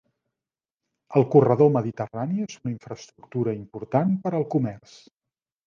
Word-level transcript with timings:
El 1.21 1.27
corredor 1.35 1.69
mediterrani 1.75 2.47
és 2.47 2.57
una 2.63 2.73
infraestructura 2.77 3.55
important 3.61 4.19
per 4.27 4.35
al 4.41 4.51
comerç 4.59 5.01